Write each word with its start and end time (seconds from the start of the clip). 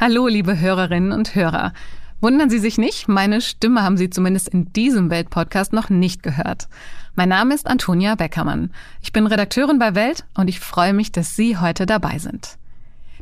Hallo, 0.00 0.28
liebe 0.28 0.60
Hörerinnen 0.60 1.10
und 1.10 1.34
Hörer. 1.34 1.72
Wundern 2.20 2.50
Sie 2.50 2.60
sich 2.60 2.78
nicht, 2.78 3.08
meine 3.08 3.40
Stimme 3.40 3.82
haben 3.82 3.96
Sie 3.96 4.10
zumindest 4.10 4.48
in 4.48 4.72
diesem 4.72 5.10
Welt-Podcast 5.10 5.72
noch 5.72 5.90
nicht 5.90 6.22
gehört. 6.22 6.68
Mein 7.16 7.30
Name 7.30 7.52
ist 7.52 7.66
Antonia 7.66 8.14
Beckermann. 8.14 8.70
Ich 9.02 9.10
bin 9.10 9.26
Redakteurin 9.26 9.80
bei 9.80 9.96
Welt 9.96 10.24
und 10.36 10.46
ich 10.46 10.60
freue 10.60 10.92
mich, 10.92 11.10
dass 11.10 11.34
Sie 11.34 11.56
heute 11.56 11.84
dabei 11.84 12.20
sind. 12.20 12.58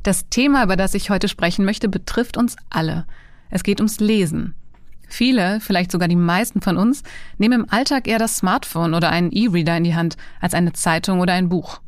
Das 0.03 0.29
Thema, 0.29 0.65
über 0.65 0.77
das 0.77 0.93
ich 0.93 1.09
heute 1.09 1.29
sprechen 1.29 1.65
möchte, 1.65 1.89
betrifft 1.89 2.37
uns 2.37 2.57
alle. 2.69 3.07
Es 3.49 3.63
geht 3.63 3.81
ums 3.81 3.99
Lesen. 3.99 4.55
Viele, 5.09 5.61
vielleicht 5.61 5.91
sogar 5.91 6.09
die 6.09 6.15
meisten 6.15 6.61
von 6.61 6.77
uns, 6.77 7.05
nehmen 7.39 7.63
im 7.63 7.71
Alltag 7.71 8.07
eher 8.07 8.19
das 8.19 8.37
Smartphone 8.37 8.93
oder 8.93 9.09
einen 9.09 9.33
E-Reader 9.33 9.79
in 9.79 9.85
die 9.85 9.95
Hand 9.95 10.19
als 10.43 10.53
eine 10.53 10.75
Zeitung 10.75 11.21
oder 11.21 11.33
ein 11.33 11.49
Buch. 11.49 11.81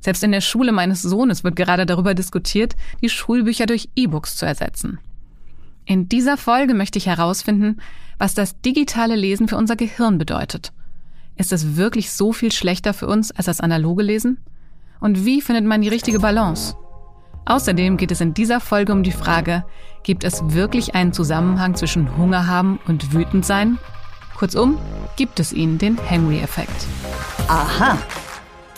Selbst 0.00 0.22
in 0.22 0.32
der 0.32 0.40
Schule 0.40 0.72
meines 0.72 1.02
Sohnes 1.02 1.44
wird 1.44 1.56
gerade 1.56 1.86
darüber 1.86 2.14
diskutiert, 2.14 2.76
die 3.02 3.08
Schulbücher 3.08 3.66
durch 3.66 3.88
E-Books 3.96 4.36
zu 4.36 4.46
ersetzen. 4.46 4.98
In 5.84 6.08
dieser 6.08 6.36
Folge 6.36 6.74
möchte 6.74 6.98
ich 6.98 7.06
herausfinden, 7.06 7.80
was 8.18 8.34
das 8.34 8.60
digitale 8.60 9.16
Lesen 9.16 9.48
für 9.48 9.56
unser 9.56 9.76
Gehirn 9.76 10.18
bedeutet. 10.18 10.72
Ist 11.36 11.52
es 11.52 11.76
wirklich 11.76 12.10
so 12.12 12.32
viel 12.32 12.52
schlechter 12.52 12.92
für 12.92 13.06
uns 13.06 13.30
als 13.30 13.46
das 13.46 13.60
analoge 13.60 14.02
Lesen? 14.02 14.38
Und 15.00 15.24
wie 15.24 15.40
findet 15.40 15.64
man 15.64 15.80
die 15.80 15.88
richtige 15.88 16.18
Balance? 16.18 16.74
Außerdem 17.46 17.96
geht 17.96 18.10
es 18.10 18.20
in 18.20 18.34
dieser 18.34 18.60
Folge 18.60 18.92
um 18.92 19.02
die 19.02 19.12
Frage, 19.12 19.64
gibt 20.02 20.24
es 20.24 20.52
wirklich 20.52 20.94
einen 20.94 21.14
Zusammenhang 21.14 21.76
zwischen 21.76 22.16
Hunger 22.18 22.46
haben 22.46 22.78
und 22.86 23.14
wütend 23.14 23.46
sein? 23.46 23.78
Kurzum, 24.36 24.78
gibt 25.16 25.40
es 25.40 25.52
ihn, 25.52 25.78
den 25.78 25.96
Henry-Effekt. 25.96 26.86
Aha. 27.48 27.96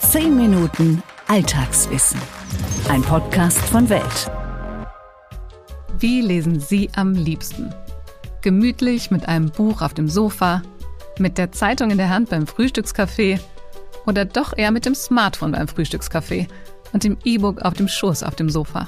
Zehn 0.01 0.35
Minuten 0.35 1.01
Alltagswissen. 1.27 2.19
Ein 2.89 3.01
Podcast 3.01 3.59
von 3.59 3.87
Welt. 3.87 4.29
Wie 5.99 6.19
lesen 6.19 6.59
Sie 6.59 6.89
am 6.95 7.13
liebsten? 7.13 7.73
Gemütlich 8.41 9.09
mit 9.09 9.29
einem 9.29 9.51
Buch 9.51 9.81
auf 9.81 9.93
dem 9.93 10.09
Sofa, 10.09 10.63
mit 11.17 11.37
der 11.37 11.53
Zeitung 11.53 11.91
in 11.91 11.97
der 11.97 12.09
Hand 12.09 12.29
beim 12.29 12.45
Frühstückskaffee 12.45 13.39
oder 14.05 14.25
doch 14.25 14.57
eher 14.57 14.71
mit 14.71 14.85
dem 14.85 14.95
Smartphone 14.95 15.53
beim 15.53 15.69
Frühstückskaffee 15.69 16.47
und 16.91 17.05
dem 17.05 17.17
E-Book 17.23 17.61
auf 17.61 17.75
dem 17.75 17.87
Schoß 17.87 18.23
auf 18.23 18.35
dem 18.35 18.49
Sofa? 18.49 18.87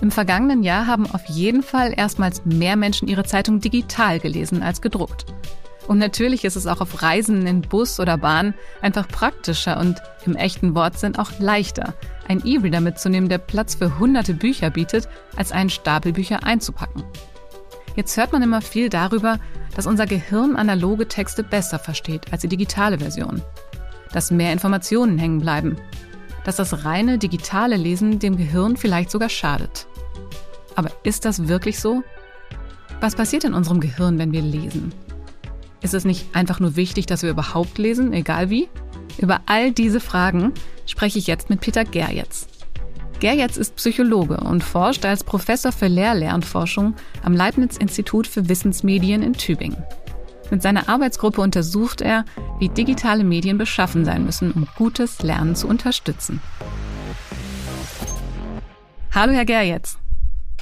Im 0.00 0.10
vergangenen 0.10 0.62
Jahr 0.62 0.86
haben 0.86 1.10
auf 1.10 1.26
jeden 1.26 1.62
Fall 1.62 1.92
erstmals 1.94 2.46
mehr 2.46 2.76
Menschen 2.76 3.08
ihre 3.08 3.24
Zeitung 3.24 3.60
digital 3.60 4.18
gelesen 4.18 4.62
als 4.62 4.80
gedruckt. 4.80 5.26
Und 5.88 5.96
natürlich 5.96 6.44
ist 6.44 6.54
es 6.54 6.66
auch 6.66 6.82
auf 6.82 7.02
Reisen 7.02 7.46
in 7.46 7.62
Bus 7.62 7.98
oder 7.98 8.18
Bahn 8.18 8.52
einfach 8.82 9.08
praktischer 9.08 9.80
und 9.80 9.96
im 10.26 10.36
echten 10.36 10.74
Wortsinn 10.74 11.16
auch 11.16 11.30
leichter, 11.40 11.94
ein 12.28 12.44
E-Reader 12.44 12.82
mitzunehmen, 12.82 13.30
der 13.30 13.38
Platz 13.38 13.74
für 13.76 13.98
hunderte 13.98 14.34
Bücher 14.34 14.68
bietet, 14.68 15.08
als 15.34 15.50
einen 15.50 15.70
Stapel 15.70 16.12
Bücher 16.12 16.44
einzupacken. 16.44 17.04
Jetzt 17.96 18.18
hört 18.18 18.32
man 18.32 18.42
immer 18.42 18.60
viel 18.60 18.90
darüber, 18.90 19.40
dass 19.74 19.86
unser 19.86 20.04
Gehirn 20.04 20.56
analoge 20.56 21.08
Texte 21.08 21.42
besser 21.42 21.78
versteht 21.78 22.32
als 22.32 22.42
die 22.42 22.48
digitale 22.48 22.98
Version. 22.98 23.40
Dass 24.12 24.30
mehr 24.30 24.52
Informationen 24.52 25.16
hängen 25.16 25.40
bleiben. 25.40 25.78
Dass 26.44 26.56
das 26.56 26.84
reine 26.84 27.16
digitale 27.16 27.76
Lesen 27.76 28.18
dem 28.18 28.36
Gehirn 28.36 28.76
vielleicht 28.76 29.10
sogar 29.10 29.30
schadet. 29.30 29.86
Aber 30.76 30.90
ist 31.02 31.24
das 31.24 31.48
wirklich 31.48 31.80
so? 31.80 32.02
Was 33.00 33.16
passiert 33.16 33.44
in 33.44 33.54
unserem 33.54 33.80
Gehirn, 33.80 34.18
wenn 34.18 34.32
wir 34.32 34.42
lesen? 34.42 34.92
Ist 35.80 35.94
es 35.94 36.04
nicht 36.04 36.34
einfach 36.34 36.60
nur 36.60 36.76
wichtig, 36.76 37.06
dass 37.06 37.22
wir 37.22 37.30
überhaupt 37.30 37.78
lesen, 37.78 38.12
egal 38.12 38.50
wie? 38.50 38.68
Über 39.18 39.40
all 39.46 39.72
diese 39.72 40.00
Fragen 40.00 40.52
spreche 40.86 41.18
ich 41.18 41.26
jetzt 41.26 41.50
mit 41.50 41.60
Peter 41.60 41.84
Gerjetz. 41.84 42.48
Gerjetz 43.20 43.56
ist 43.56 43.76
Psychologe 43.76 44.38
und 44.38 44.62
forscht 44.62 45.04
als 45.04 45.24
Professor 45.24 45.72
für 45.72 45.88
Lehr-Lernforschung 45.88 46.94
am 47.22 47.34
Leibniz-Institut 47.34 48.26
für 48.26 48.48
Wissensmedien 48.48 49.22
in 49.22 49.32
Tübingen. 49.32 49.82
Mit 50.50 50.62
seiner 50.62 50.88
Arbeitsgruppe 50.88 51.40
untersucht 51.40 52.00
er, 52.00 52.24
wie 52.58 52.68
digitale 52.68 53.24
Medien 53.24 53.58
beschaffen 53.58 54.04
sein 54.04 54.24
müssen, 54.24 54.52
um 54.52 54.66
gutes 54.76 55.22
Lernen 55.22 55.56
zu 55.56 55.68
unterstützen. 55.68 56.40
Hallo, 59.12 59.32
Herr 59.32 59.44
Gerjetz. 59.44 59.98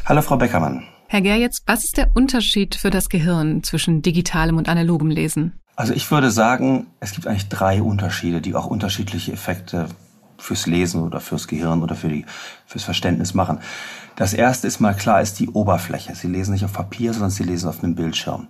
Hallo, 0.06 0.22
Frau 0.22 0.36
Beckermann. 0.36 0.82
Herr 1.08 1.20
Gerjetz, 1.20 1.62
was 1.66 1.84
ist 1.84 1.98
der 1.98 2.10
Unterschied 2.14 2.74
für 2.74 2.90
das 2.90 3.08
Gehirn 3.08 3.62
zwischen 3.62 4.02
digitalem 4.02 4.56
und 4.56 4.68
analogem 4.68 5.08
Lesen? 5.08 5.52
Also 5.76 5.94
ich 5.94 6.10
würde 6.10 6.32
sagen, 6.32 6.88
es 6.98 7.12
gibt 7.12 7.28
eigentlich 7.28 7.48
drei 7.48 7.80
Unterschiede, 7.80 8.40
die 8.40 8.56
auch 8.56 8.66
unterschiedliche 8.66 9.32
Effekte 9.32 9.86
fürs 10.36 10.66
Lesen 10.66 11.02
oder 11.04 11.20
fürs 11.20 11.46
Gehirn 11.46 11.82
oder 11.82 11.94
für 11.94 12.08
die, 12.08 12.26
fürs 12.66 12.82
Verständnis 12.82 13.34
machen. 13.34 13.60
Das 14.16 14.34
erste 14.34 14.66
ist 14.66 14.80
mal 14.80 14.94
klar, 14.94 15.22
ist 15.22 15.38
die 15.38 15.48
Oberfläche. 15.48 16.14
Sie 16.16 16.26
lesen 16.26 16.52
nicht 16.52 16.64
auf 16.64 16.72
Papier, 16.72 17.12
sondern 17.12 17.30
Sie 17.30 17.44
lesen 17.44 17.68
auf 17.68 17.84
einem 17.84 17.94
Bildschirm. 17.94 18.48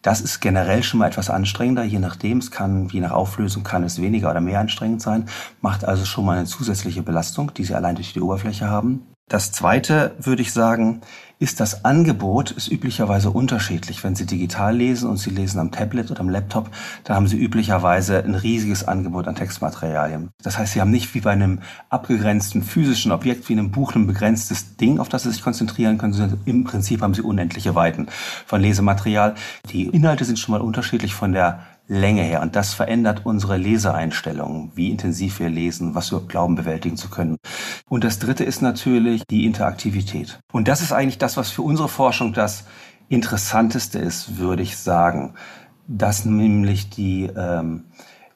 Das 0.00 0.20
ist 0.20 0.40
generell 0.40 0.82
schon 0.82 0.98
mal 0.98 1.06
etwas 1.06 1.30
anstrengender, 1.30 1.84
je 1.84 2.00
nachdem. 2.00 2.38
Es 2.38 2.50
kann, 2.50 2.88
je 2.88 3.00
nach 3.00 3.12
Auflösung 3.12 3.62
kann 3.62 3.84
es 3.84 4.00
weniger 4.00 4.30
oder 4.30 4.40
mehr 4.40 4.58
anstrengend 4.58 5.02
sein. 5.02 5.26
Macht 5.60 5.84
also 5.84 6.04
schon 6.04 6.24
mal 6.24 6.38
eine 6.38 6.46
zusätzliche 6.46 7.02
Belastung, 7.02 7.54
die 7.54 7.64
Sie 7.64 7.74
allein 7.74 7.94
durch 7.94 8.12
die 8.12 8.20
Oberfläche 8.20 8.68
haben. 8.68 9.06
Das 9.28 9.52
zweite, 9.52 10.14
würde 10.18 10.42
ich 10.42 10.52
sagen, 10.52 11.00
ist 11.42 11.58
das 11.58 11.84
Angebot, 11.84 12.52
ist 12.52 12.70
üblicherweise 12.70 13.30
unterschiedlich. 13.30 14.04
Wenn 14.04 14.14
Sie 14.14 14.26
digital 14.26 14.76
lesen 14.76 15.10
und 15.10 15.16
Sie 15.16 15.30
lesen 15.30 15.58
am 15.58 15.72
Tablet 15.72 16.12
oder 16.12 16.20
am 16.20 16.28
Laptop, 16.28 16.70
da 17.02 17.16
haben 17.16 17.26
Sie 17.26 17.36
üblicherweise 17.36 18.22
ein 18.22 18.36
riesiges 18.36 18.86
Angebot 18.86 19.26
an 19.26 19.34
Textmaterialien. 19.34 20.30
Das 20.40 20.56
heißt, 20.56 20.74
Sie 20.74 20.80
haben 20.80 20.92
nicht 20.92 21.12
wie 21.16 21.20
bei 21.20 21.32
einem 21.32 21.58
abgegrenzten 21.90 22.62
physischen 22.62 23.10
Objekt, 23.10 23.48
wie 23.48 23.54
einem 23.54 23.72
Buch, 23.72 23.96
ein 23.96 24.06
begrenztes 24.06 24.76
Ding, 24.76 25.00
auf 25.00 25.08
das 25.08 25.24
Sie 25.24 25.32
sich 25.32 25.42
konzentrieren 25.42 25.98
können, 25.98 26.12
sondern 26.12 26.38
im 26.44 26.62
Prinzip 26.62 27.02
haben 27.02 27.12
Sie 27.12 27.22
unendliche 27.22 27.74
Weiten 27.74 28.06
von 28.46 28.60
Lesematerial. 28.60 29.34
Die 29.72 29.88
Inhalte 29.88 30.24
sind 30.24 30.38
schon 30.38 30.52
mal 30.52 30.60
unterschiedlich 30.60 31.12
von 31.12 31.32
der 31.32 31.58
Länge 31.92 32.22
her. 32.22 32.40
Und 32.40 32.56
das 32.56 32.72
verändert 32.72 33.26
unsere 33.26 33.58
Leseeinstellungen, 33.58 34.72
wie 34.74 34.90
intensiv 34.90 35.40
wir 35.40 35.50
lesen, 35.50 35.94
was 35.94 36.10
wir 36.10 36.20
glauben 36.20 36.54
bewältigen 36.54 36.96
zu 36.96 37.10
können. 37.10 37.36
Und 37.88 38.02
das 38.02 38.18
Dritte 38.18 38.44
ist 38.44 38.62
natürlich 38.62 39.24
die 39.28 39.44
Interaktivität. 39.44 40.40
Und 40.52 40.68
das 40.68 40.80
ist 40.80 40.92
eigentlich 40.92 41.18
das, 41.18 41.36
was 41.36 41.50
für 41.50 41.62
unsere 41.62 41.88
Forschung 41.88 42.32
das 42.32 42.64
Interessanteste 43.08 43.98
ist, 43.98 44.38
würde 44.38 44.62
ich 44.62 44.78
sagen. 44.78 45.34
Dass 45.86 46.24
nämlich 46.24 46.88
die 46.88 47.24
ähm, 47.36 47.84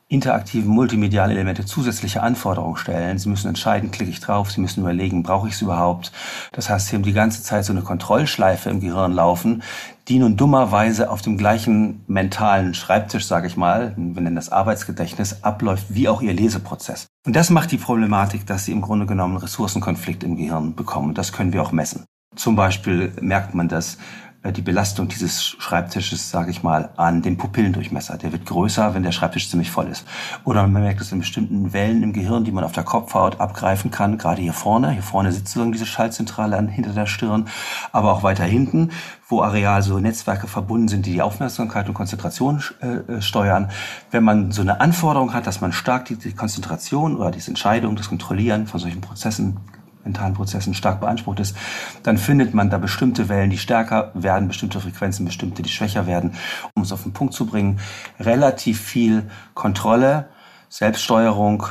interaktiven 0.09 0.71
multimedialen 0.71 1.33
Elemente 1.33 1.65
zusätzliche 1.65 2.23
Anforderungen 2.23 2.77
stellen. 2.77 3.19
Sie 3.19 3.29
müssen 3.29 3.49
entscheiden, 3.49 3.91
klicke 3.91 4.11
ich 4.11 4.21
drauf, 4.21 4.53
Sie 4.53 4.61
müssen 4.61 4.81
überlegen, 4.81 5.25
brauche 5.25 5.49
ich 5.49 5.55
es 5.55 5.63
überhaupt. 5.63 6.13
Das 6.53 6.71
heißt, 6.71 6.87
Sie 6.87 6.97
haben 6.97 7.03
die 7.03 7.13
ganze 7.13 7.43
Zeit 7.43 7.65
so 7.65 7.73
eine 7.73 7.83
Kontrollschleife 7.83 8.71
im 8.71 8.81
Gehirn 8.81 9.13
laufen, 9.13 9.65
die 10.07 10.21
nun 10.21 10.37
dummerweise 10.37 11.11
auf 11.11 11.23
dem 11.23 11.37
gleichen 11.37 12.05
mentalen 12.07 12.75
Schreibtisch, 12.75 13.27
sage 13.27 13.49
ich 13.49 13.57
mal, 13.57 13.95
wir 13.97 14.23
nennen 14.23 14.37
das 14.37 14.53
Arbeitsgedächtnis, 14.53 15.43
abläuft 15.43 15.87
wie 15.89 16.09
auch 16.09 16.23
Ihr 16.23 16.35
Leseprozess. 16.35 17.09
Und 17.27 17.35
das 17.35 17.51
macht 17.51 17.73
die 17.73 17.79
Problematik, 17.79 18.47
dass 18.47 18.65
Sie 18.65 18.73
im 18.73 18.83
Grunde 18.83 19.07
genommen 19.07 19.37
Ressourcenkonflikt 19.37 20.23
im 20.23 20.37
Gehirn 20.37 20.77
bekommen. 20.77 21.15
Das 21.15 21.33
können 21.33 21.53
wir 21.53 21.63
auch 21.63 21.73
messen. 21.73 22.05
Zum 22.37 22.55
Beispiel 22.55 23.13
merkt 23.21 23.55
man 23.55 23.67
das 23.67 23.95
äh, 23.95 23.99
die 24.45 24.63
Belastung 24.63 25.09
dieses 25.09 25.45
Schreibtisches, 25.45 26.31
sage 26.31 26.51
ich 26.51 26.63
mal, 26.63 26.91
an 26.97 27.23
dem 27.23 27.37
Pupillendurchmesser. 27.37 28.17
Der 28.19 28.31
wird 28.31 28.47
größer, 28.47 28.95
wenn 28.95 29.03
der 29.03 29.13
Schreibtisch 29.13 29.51
ziemlich 29.51 29.71
voll 29.71 29.89
ist. 29.89 30.07
Oder 30.45 30.67
man 30.69 30.83
merkt 30.83 31.01
es 31.01 31.11
in 31.11 31.19
bestimmten 31.19 31.73
Wellen 31.73 32.03
im 32.03 32.13
Gehirn, 32.13 32.45
die 32.45 32.53
man 32.53 32.63
auf 32.63 32.73
der 32.73 32.85
Kopfhaut 32.85 33.41
abgreifen 33.41 33.91
kann, 33.91 34.19
gerade 34.19 34.43
hier 34.43 34.53
vorne. 34.53 34.91
Hier 34.91 35.03
vorne 35.03 35.33
sitzt 35.33 35.47
sozusagen 35.57 35.73
diese 35.73 35.87
Schaltzentrale 35.87 36.57
an, 36.57 36.69
hinter 36.69 36.93
der 36.93 37.07
Stirn, 37.07 37.49
aber 37.93 38.13
auch 38.13 38.23
weiter 38.23 38.45
hinten, 38.45 38.91
wo 39.29 39.43
areal 39.43 39.83
so 39.83 39.99
Netzwerke 39.99 40.47
verbunden 40.47 40.89
sind, 40.89 41.07
die 41.07 41.13
die 41.13 41.23
Aufmerksamkeit 41.23 41.89
und 41.89 41.95
Konzentration 41.95 42.63
äh, 42.81 42.87
äh, 42.87 43.23
steuern. 43.23 43.71
Wenn 44.11 44.23
man 44.23 44.53
so 44.53 44.63
eine 44.63 44.81
Anforderung 44.81 45.33
hat, 45.33 45.47
dass 45.47 45.61
man 45.61 45.73
stark 45.73 46.05
die, 46.07 46.17
die 46.17 46.33
Konzentration 46.33 47.17
oder 47.17 47.31
diese 47.31 47.51
Entscheidung, 47.51 47.97
das 47.97 48.09
Kontrollieren 48.09 48.67
von 48.67 48.81
solchen 48.81 49.01
Prozessen 49.01 49.57
mentalen 50.07 50.33
Prozessen 50.33 50.73
stark 50.73 51.01
beansprucht 51.01 51.41
ist, 51.41 51.57
dann 52.03 52.17
findet 52.17 52.55
man 52.55 52.71
da 52.71 52.79
bestimmte 52.79 53.29
Wellen, 53.29 53.51
die 53.51 53.59
stärker 53.59 54.13
werden, 54.15 54.49
bestimmte 54.49 54.81
Frequenzen, 54.81 55.27
bestimmte, 55.27 55.63
die 55.63 55.69
schwächer 55.69 56.07
werden. 56.07 56.33
Um 56.75 56.83
es 56.83 56.93
auf 56.93 57.03
den 57.03 57.13
Punkt 57.13 57.35
zu 57.35 57.45
bringen, 57.45 57.79
relativ 58.19 58.81
viel 58.81 59.29
Kontrolle, 59.53 60.29
Selbststeuerung, 60.69 61.65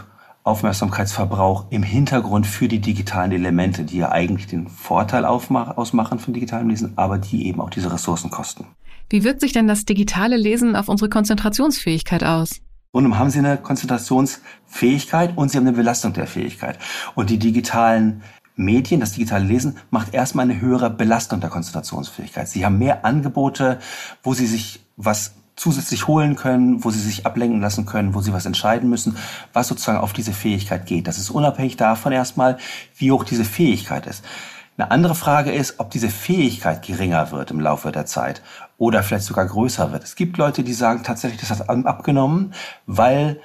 Aufmerksamkeitsverbrauch 0.43 1.65
im 1.71 1.81
Hintergrund 1.81 2.45
für 2.45 2.67
die 2.67 2.79
digitalen 2.79 3.31
Elemente, 3.31 3.83
die 3.83 3.97
ja 3.97 4.11
eigentlich 4.11 4.45
den 4.45 4.67
Vorteil 4.67 5.25
ausmachen 5.25 6.19
von 6.19 6.35
digitalem 6.35 6.69
Lesen, 6.69 6.93
aber 6.97 7.17
die 7.17 7.47
eben 7.47 7.59
auch 7.59 7.71
diese 7.71 7.91
Ressourcen 7.91 8.29
kosten. 8.29 8.67
Wie 9.09 9.23
wirkt 9.23 9.41
sich 9.41 9.53
denn 9.53 9.67
das 9.67 9.85
digitale 9.85 10.37
Lesen 10.37 10.75
auf 10.75 10.87
unsere 10.87 11.09
Konzentrationsfähigkeit 11.09 12.23
aus? 12.23 12.61
Und 12.95 13.19
haben 13.19 13.29
Sie 13.29 13.39
eine 13.39 13.57
Konzentrationsfähigkeit 13.57 15.37
und 15.37 15.51
Sie 15.51 15.57
haben 15.57 15.67
eine 15.67 15.75
Belastung 15.75 16.13
der 16.13 16.27
Fähigkeit. 16.27 16.79
Und 17.13 17.29
die 17.29 17.37
digitalen 17.37 18.23
Medien, 18.55 19.01
das 19.01 19.11
digitale 19.11 19.43
Lesen, 19.43 19.75
macht 19.89 20.13
erstmal 20.13 20.43
eine 20.49 20.61
höhere 20.61 20.89
Belastung 20.89 21.41
der 21.41 21.49
Konzentrationsfähigkeit. 21.49 22.47
Sie 22.47 22.65
haben 22.65 22.77
mehr 22.77 23.03
Angebote, 23.03 23.79
wo 24.23 24.33
Sie 24.33 24.47
sich 24.47 24.79
was 24.95 25.33
zusätzlich 25.57 26.07
holen 26.07 26.37
können, 26.37 26.85
wo 26.85 26.89
sie 26.89 26.99
sich 26.99 27.25
ablenken 27.25 27.61
lassen 27.61 27.85
können, 27.85 28.13
wo 28.13 28.19
sie 28.19 28.33
was 28.33 28.45
entscheiden 28.45 28.89
müssen, 28.89 29.17
was 29.53 29.69
sozusagen 29.69 29.99
auf 29.99 30.11
diese 30.11 30.33
Fähigkeit 30.33 30.85
geht. 30.85 31.07
Das 31.07 31.17
ist 31.17 31.29
unabhängig 31.29 31.77
davon 31.77 32.11
erstmal, 32.11 32.57
wie 32.97 33.11
hoch 33.11 33.23
diese 33.23 33.45
Fähigkeit 33.45 34.05
ist. 34.05 34.23
Eine 34.77 34.91
andere 34.91 35.15
Frage 35.15 35.51
ist, 35.51 35.79
ob 35.79 35.91
diese 35.91 36.09
Fähigkeit 36.09 36.85
geringer 36.85 37.31
wird 37.31 37.49
im 37.51 37.61
Laufe 37.61 37.91
der 37.91 38.05
Zeit 38.05 38.41
oder 38.77 39.03
vielleicht 39.03 39.25
sogar 39.25 39.45
größer 39.45 39.93
wird. 39.93 40.03
Es 40.03 40.15
gibt 40.15 40.37
Leute, 40.37 40.63
die 40.63 40.73
sagen 40.73 41.03
tatsächlich, 41.03 41.39
das 41.39 41.51
hat 41.51 41.69
abgenommen, 41.69 42.53
weil 42.85 43.39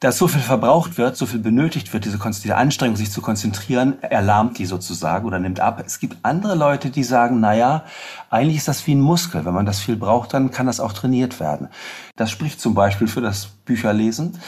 dass 0.00 0.18
so 0.18 0.28
viel 0.28 0.42
verbraucht 0.42 0.98
wird, 0.98 1.16
so 1.16 1.24
viel 1.24 1.38
benötigt 1.38 1.92
wird, 1.92 2.04
diese, 2.04 2.18
diese 2.18 2.56
Anstrengung, 2.56 2.96
sich 2.96 3.10
zu 3.10 3.22
konzentrieren, 3.22 4.02
erlahmt 4.02 4.58
die 4.58 4.66
sozusagen 4.66 5.26
oder 5.26 5.38
nimmt 5.38 5.60
ab. 5.60 5.82
Es 5.84 6.00
gibt 6.00 6.18
andere 6.22 6.54
Leute, 6.54 6.90
die 6.90 7.02
sagen, 7.02 7.40
naja, 7.40 7.84
eigentlich 8.28 8.58
ist 8.58 8.68
das 8.68 8.86
wie 8.86 8.94
ein 8.94 9.00
Muskel. 9.00 9.46
Wenn 9.46 9.54
man 9.54 9.64
das 9.64 9.80
viel 9.80 9.96
braucht, 9.96 10.34
dann 10.34 10.50
kann 10.50 10.66
das 10.66 10.80
auch 10.80 10.92
trainiert 10.92 11.40
werden. 11.40 11.68
Das 12.14 12.30
spricht 12.30 12.60
zum 12.60 12.74
Beispiel 12.74 13.08
für 13.08 13.22
das 13.22 13.46
Bücherlesen 13.64 14.38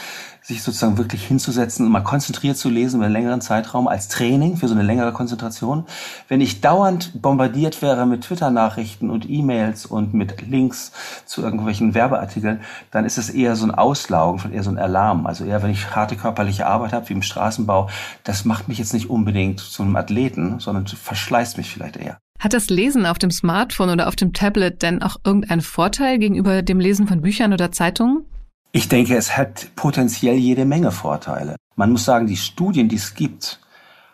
sich 0.41 0.63
sozusagen 0.63 0.97
wirklich 0.97 1.25
hinzusetzen 1.25 1.85
und 1.85 1.91
mal 1.91 2.01
konzentriert 2.01 2.57
zu 2.57 2.69
lesen 2.69 2.97
über 2.97 3.05
einen 3.05 3.13
längeren 3.13 3.41
Zeitraum 3.41 3.87
als 3.87 4.07
Training 4.07 4.57
für 4.57 4.67
so 4.67 4.73
eine 4.73 4.83
längere 4.83 5.11
Konzentration. 5.11 5.85
Wenn 6.27 6.41
ich 6.41 6.61
dauernd 6.61 7.21
bombardiert 7.21 7.81
wäre 7.81 8.05
mit 8.05 8.23
Twitter-Nachrichten 8.23 9.09
und 9.09 9.29
E-Mails 9.29 9.85
und 9.85 10.13
mit 10.13 10.47
Links 10.47 10.91
zu 11.25 11.41
irgendwelchen 11.41 11.93
Werbeartikeln, 11.93 12.61
dann 12.91 13.05
ist 13.05 13.17
es 13.17 13.29
eher 13.29 13.55
so 13.55 13.65
ein 13.65 13.71
Auslaugen, 13.71 14.51
eher 14.51 14.63
so 14.63 14.71
ein 14.71 14.79
Alarm. 14.79 15.27
Also 15.27 15.45
eher, 15.45 15.61
wenn 15.61 15.71
ich 15.71 15.95
harte 15.95 16.15
körperliche 16.15 16.65
Arbeit 16.65 16.93
habe, 16.93 17.09
wie 17.09 17.13
im 17.13 17.21
Straßenbau, 17.21 17.89
das 18.23 18.45
macht 18.45 18.67
mich 18.67 18.77
jetzt 18.77 18.93
nicht 18.93 19.09
unbedingt 19.09 19.59
zu 19.59 19.83
einem 19.83 19.95
Athleten, 19.95 20.59
sondern 20.59 20.87
verschleißt 20.87 21.57
mich 21.57 21.71
vielleicht 21.71 21.97
eher. 21.97 22.17
Hat 22.39 22.53
das 22.53 22.69
Lesen 22.69 23.05
auf 23.05 23.19
dem 23.19 23.31
Smartphone 23.31 23.89
oder 23.89 24.07
auf 24.07 24.15
dem 24.15 24.31
Tablet 24.31 24.81
denn 24.81 25.03
auch 25.03 25.17
irgendeinen 25.25 25.61
Vorteil 25.61 26.17
gegenüber 26.19 26.61
dem 26.61 26.79
Lesen 26.79 27.05
von 27.05 27.21
Büchern 27.21 27.51
oder 27.51 27.71
Zeitungen? 27.71 28.25
Ich 28.71 28.87
denke, 28.87 29.17
es 29.17 29.35
hat 29.35 29.75
potenziell 29.75 30.35
jede 30.35 30.63
Menge 30.63 30.91
Vorteile. 30.91 31.55
Man 31.75 31.91
muss 31.91 32.05
sagen, 32.05 32.27
die 32.27 32.37
Studien, 32.37 32.87
die 32.87 32.97
es 32.97 33.15
gibt, 33.15 33.59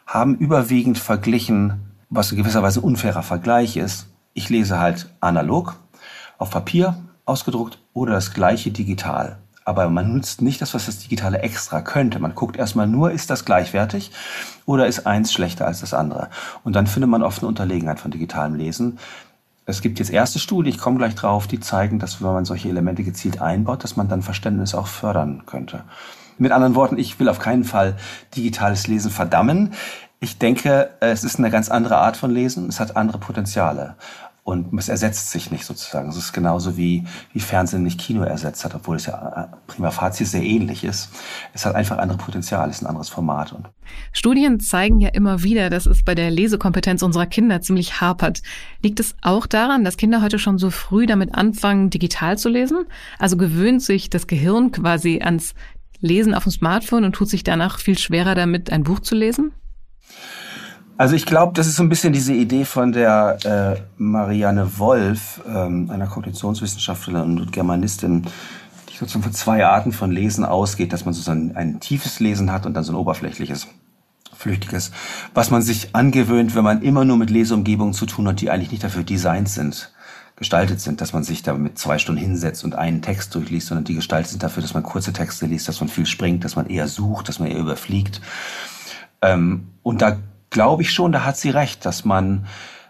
haben 0.08 0.38
überwiegend 0.38 0.98
verglichen, 0.98 1.94
was 2.10 2.32
in 2.32 2.38
gewisser 2.38 2.64
Weise 2.64 2.80
ein 2.80 2.86
unfairer 2.86 3.22
Vergleich 3.22 3.76
ist. 3.76 4.08
Ich 4.34 4.50
lese 4.50 4.80
halt 4.80 5.10
analog, 5.20 5.76
auf 6.38 6.52
Papier 6.52 6.96
ausgedruckt 7.26 7.80
oder 7.94 8.14
das 8.14 8.34
gleiche 8.34 8.72
digital. 8.72 9.40
Aber 9.66 9.90
man 9.90 10.14
nutzt 10.14 10.42
nicht 10.42 10.62
das, 10.62 10.74
was 10.74 10.86
das 10.86 11.00
Digitale 11.00 11.40
extra 11.40 11.82
könnte. 11.82 12.20
Man 12.20 12.36
guckt 12.36 12.56
erstmal 12.56 12.88
nur, 12.88 13.12
ist 13.12 13.30
das 13.32 13.44
gleichwertig 13.44 14.12
oder 14.66 14.88
ist 14.88 15.06
eins 15.06 15.34
schlechter 15.34 15.68
als 15.68 15.82
das 15.82 15.94
andere. 15.94 16.30
Und 16.64 16.78
dann 16.78 16.88
findet 16.88 17.10
man 17.10 17.24
oft 17.24 17.40
eine 17.40 17.50
Unterlegenheit 17.50 18.00
von 18.00 18.12
digitalem 18.12 18.56
Lesen. 18.56 19.00
Es 19.68 19.82
gibt 19.82 19.98
jetzt 19.98 20.12
erste 20.12 20.38
Studien, 20.38 20.74
ich 20.74 20.80
komme 20.80 21.00
gleich 21.00 21.16
drauf, 21.16 21.48
die 21.48 21.60
zeigen, 21.60 21.98
dass 21.98 22.22
wenn 22.22 22.32
man 22.32 22.46
solche 22.46 22.70
Elemente 22.70 23.04
gezielt 23.04 23.42
einbaut, 23.42 23.84
dass 23.84 23.96
man 23.96 24.08
dann 24.08 24.22
Verständnis 24.22 24.76
auch 24.76 24.86
fördern 24.86 25.44
könnte. 25.48 25.84
Mit 26.38 26.52
anderen 26.52 26.76
Worten, 26.76 27.00
ich 27.00 27.20
will 27.20 27.30
auf 27.30 27.40
keinen 27.40 27.64
Fall 27.64 27.96
digitales 28.36 28.88
Lesen 28.88 29.10
verdammen. 29.10 29.74
Ich 30.20 30.38
denke, 30.38 30.92
es 31.00 31.24
ist 31.24 31.40
eine 31.40 31.50
ganz 31.50 31.70
andere 31.70 31.98
Art 31.98 32.16
von 32.16 32.30
Lesen. 32.30 32.70
Es 32.70 32.80
hat 32.80 32.96
andere 32.96 33.18
Potenziale. 33.18 33.96
Und 34.46 34.78
es 34.78 34.90
ersetzt 34.90 35.32
sich 35.32 35.50
nicht 35.50 35.66
sozusagen. 35.66 36.08
Es 36.08 36.18
ist 36.18 36.32
genauso 36.32 36.78
wie, 36.78 37.04
wie 37.34 37.40
Fernsehen 37.40 37.82
nicht 37.82 38.00
Kino 38.00 38.22
ersetzt 38.22 38.64
hat, 38.64 38.76
obwohl 38.76 38.98
es 38.98 39.08
ja 39.08 39.50
äh, 39.52 39.56
prima 39.66 39.90
facie 39.90 40.24
sehr 40.24 40.44
ähnlich 40.44 40.84
ist. 40.84 41.10
Es 41.54 41.66
hat 41.66 41.74
einfach 41.74 41.98
andere 41.98 42.20
Potenziale, 42.20 42.70
es 42.70 42.78
ist 42.78 42.84
ein 42.84 42.86
anderes 42.86 43.10
Format. 43.10 43.54
Und 43.54 43.66
Studien 44.14 44.60
zeigen 44.60 45.00
ja 45.00 45.10
immer 45.10 45.42
wieder, 45.42 45.72
dass 45.72 45.88
es 45.88 46.04
bei 46.04 46.14
der 46.14 46.30
Lesekompetenz 46.30 47.02
unserer 47.02 47.26
Kinder 47.26 47.62
ziemlich 47.62 48.02
hapert. 48.02 48.44
Liegt 48.84 49.00
es 49.00 49.16
auch 49.24 49.48
daran, 49.48 49.84
dass 49.84 49.98
Kinder 49.98 50.22
heute 50.22 50.38
schon 50.38 50.60
so 50.60 50.70
früh 50.70 51.08
damit 51.08 51.34
anfangen, 51.34 51.90
digital 51.90 52.38
zu 52.38 52.48
lesen? 52.48 52.86
Also 53.18 53.38
gewöhnt 53.38 53.82
sich 53.82 54.12
das 54.12 54.28
Gehirn 54.28 54.72
quasi 54.72 55.22
ans 55.24 55.56
Lesen 56.02 56.36
auf 56.36 56.44
dem 56.44 56.52
Smartphone 56.52 57.04
und 57.04 57.14
tut 57.14 57.30
sich 57.30 57.44
danach 57.44 57.80
viel 57.80 57.98
schwerer 57.98 58.36
damit, 58.36 58.72
ein 58.72 58.84
Buch 58.84 59.00
zu 59.00 59.16
lesen? 59.16 59.54
Also 60.98 61.16
ich 61.16 61.26
glaube, 61.26 61.54
das 61.54 61.68
ist 61.68 61.76
so 61.76 61.84
ein 61.84 61.90
bisschen 61.90 62.14
diese 62.14 62.34
Idee 62.34 62.64
von 62.64 62.94
der 62.94 63.38
äh, 63.44 63.82
Marianne 63.98 64.78
Wolf, 64.78 65.42
ähm, 65.48 65.90
einer 65.90 66.08
Kognitionswissenschaftlerin 66.08 67.40
und 67.40 67.52
Germanistin, 67.52 68.24
die 68.90 68.96
sozusagen 68.96 69.24
von 69.24 69.34
zwei 69.34 69.66
Arten 69.66 69.92
von 69.92 70.10
Lesen 70.12 70.46
ausgeht, 70.46 70.94
dass 70.94 71.04
man 71.04 71.14
sozusagen 71.14 71.56
ein 71.56 71.82
tiefes 71.82 72.22
Lesen 72.22 72.52
hat 72.52 72.66
und 72.66 72.74
dann 72.76 72.86
so 72.86 72.94
ein 72.94 72.96
oberflächliches, 72.96 73.68
flüchtiges, 74.34 74.92
was 75.34 75.52
man 75.52 75.62
sich 75.62 75.94
angewöhnt, 75.94 76.56
wenn 76.56 76.64
man 76.64 76.82
immer 76.82 77.04
nur 77.04 77.18
mit 77.18 77.30
Leseumgebungen 77.30 77.94
zu 77.94 78.06
tun 78.06 78.30
hat, 78.30 78.40
die 78.40 78.50
eigentlich 78.50 78.72
nicht 78.72 78.84
dafür 78.84 79.04
designt 79.04 79.50
sind 79.50 79.92
gestaltet 80.38 80.82
sind, 80.82 81.00
dass 81.00 81.14
man 81.14 81.24
sich 81.24 81.44
da 81.44 81.54
mit 81.54 81.80
zwei 81.80 81.98
Stunden 81.98 82.20
hinsetzt 82.20 82.66
und 82.66 82.76
einen 82.76 83.02
Text 83.02 83.34
durchliest, 83.36 83.68
sondern 83.68 83.86
die 83.86 83.96
gestaltet 83.96 84.32
sind 84.32 84.44
dafür, 84.44 84.62
dass 84.62 84.74
man 84.74 84.84
kurze 84.84 85.14
Texte 85.14 85.46
liest, 85.46 85.70
dass 85.70 85.80
man 85.80 85.88
viel 85.88 86.06
springt, 86.06 86.44
dass 86.44 86.58
man 86.58 86.68
eher 86.68 86.90
sucht, 86.90 87.30
dass 87.30 87.40
man 87.40 87.50
eher 87.50 87.60
überfliegt. 87.60 88.20
Ähm, 89.22 89.70
und 89.82 90.02
da 90.02 90.18
glaube 90.56 90.82
ich 90.84 90.92
schon, 90.92 91.12
da 91.12 91.26
hat 91.26 91.36
sie 91.36 91.50
recht, 91.50 91.86
dass 91.86 92.06
man, 92.06 92.46